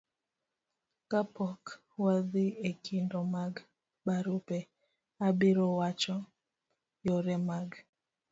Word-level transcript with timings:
kapok 1.11 1.63
wadhi 2.03 2.45
e 2.69 2.71
kido 2.83 3.19
mag 3.35 3.53
barupe, 4.05 4.59
abiro 5.27 5.65
wacho 5.79 6.15
yore 7.05 7.35
mag 7.49 7.69